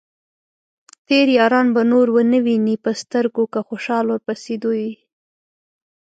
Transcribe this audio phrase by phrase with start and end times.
[1.07, 4.89] تېر ياران به نور ؤنه وينې په سترګو، که خوشال ورپسې دوې